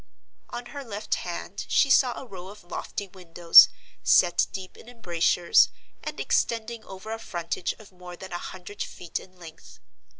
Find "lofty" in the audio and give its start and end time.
2.63-3.07